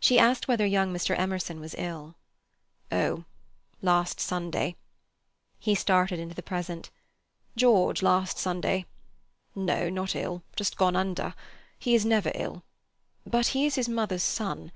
She 0.00 0.18
asked 0.18 0.48
whether 0.48 0.66
young 0.66 0.92
Mr. 0.92 1.16
Emerson 1.16 1.60
was 1.60 1.76
ill. 1.78 2.16
"Oh—last 2.90 4.18
Sunday." 4.18 4.74
He 5.60 5.76
started 5.76 6.18
into 6.18 6.34
the 6.34 6.42
present. 6.42 6.90
"George 7.54 8.02
last 8.02 8.36
Sunday—no, 8.36 9.90
not 9.90 10.16
ill: 10.16 10.42
just 10.56 10.76
gone 10.76 10.96
under. 10.96 11.36
He 11.78 11.94
is 11.94 12.04
never 12.04 12.32
ill. 12.34 12.64
But 13.24 13.46
he 13.54 13.64
is 13.64 13.76
his 13.76 13.88
mother's 13.88 14.24
son. 14.24 14.72